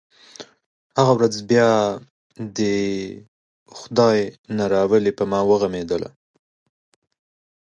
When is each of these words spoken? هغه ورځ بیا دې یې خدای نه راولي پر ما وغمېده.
هغه 0.97 1.11
ورځ 1.17 1.33
بیا 1.49 1.69
دې 2.57 2.75
یې 2.91 2.99
خدای 3.77 4.19
نه 4.57 4.65
راولي 4.73 5.11
پر 5.17 5.25
ما 5.31 5.39
وغمېده. 5.49 6.09